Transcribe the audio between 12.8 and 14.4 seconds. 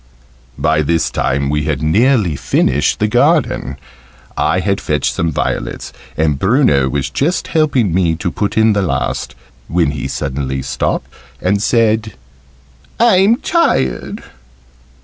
"I'm tired."